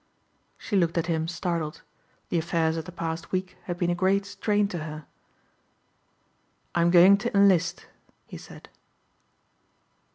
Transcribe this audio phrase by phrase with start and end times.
[0.57, 1.83] She looked at him startled.
[2.29, 5.05] The affairs of the past week had been a great strain to her.
[6.73, 7.85] "I'm going to enlist,"
[8.25, 8.67] he said.